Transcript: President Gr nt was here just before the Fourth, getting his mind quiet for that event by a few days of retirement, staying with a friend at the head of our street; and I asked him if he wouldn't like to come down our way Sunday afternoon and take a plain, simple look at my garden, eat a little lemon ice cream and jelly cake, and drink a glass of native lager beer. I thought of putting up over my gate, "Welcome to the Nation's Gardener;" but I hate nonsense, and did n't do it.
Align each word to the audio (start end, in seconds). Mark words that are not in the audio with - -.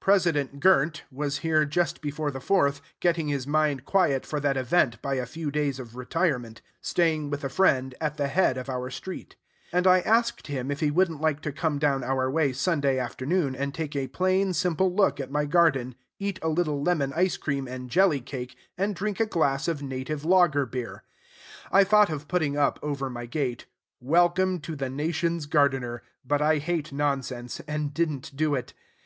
President 0.00 0.60
Gr 0.60 0.82
nt 0.86 1.02
was 1.12 1.40
here 1.40 1.66
just 1.66 2.00
before 2.00 2.30
the 2.30 2.40
Fourth, 2.40 2.80
getting 3.00 3.28
his 3.28 3.46
mind 3.46 3.84
quiet 3.84 4.24
for 4.24 4.40
that 4.40 4.56
event 4.56 4.96
by 5.02 5.12
a 5.16 5.26
few 5.26 5.50
days 5.50 5.78
of 5.78 5.94
retirement, 5.94 6.62
staying 6.80 7.28
with 7.28 7.44
a 7.44 7.50
friend 7.50 7.94
at 8.00 8.16
the 8.16 8.28
head 8.28 8.56
of 8.56 8.70
our 8.70 8.88
street; 8.88 9.36
and 9.74 9.86
I 9.86 10.00
asked 10.00 10.46
him 10.46 10.70
if 10.70 10.80
he 10.80 10.90
wouldn't 10.90 11.20
like 11.20 11.42
to 11.42 11.52
come 11.52 11.78
down 11.78 12.02
our 12.02 12.30
way 12.30 12.54
Sunday 12.54 12.98
afternoon 12.98 13.54
and 13.54 13.74
take 13.74 13.94
a 13.94 14.08
plain, 14.08 14.54
simple 14.54 14.90
look 14.90 15.20
at 15.20 15.30
my 15.30 15.44
garden, 15.44 15.96
eat 16.18 16.38
a 16.40 16.48
little 16.48 16.80
lemon 16.82 17.12
ice 17.14 17.36
cream 17.36 17.68
and 17.68 17.90
jelly 17.90 18.22
cake, 18.22 18.56
and 18.78 18.96
drink 18.96 19.20
a 19.20 19.26
glass 19.26 19.68
of 19.68 19.82
native 19.82 20.24
lager 20.24 20.64
beer. 20.64 21.02
I 21.70 21.84
thought 21.84 22.08
of 22.08 22.26
putting 22.26 22.56
up 22.56 22.78
over 22.82 23.10
my 23.10 23.26
gate, 23.26 23.66
"Welcome 24.00 24.60
to 24.60 24.76
the 24.76 24.88
Nation's 24.88 25.44
Gardener;" 25.44 26.02
but 26.26 26.40
I 26.40 26.56
hate 26.56 26.90
nonsense, 26.90 27.60
and 27.68 27.92
did 27.92 28.10
n't 28.10 28.32
do 28.34 28.54
it. 28.54 28.72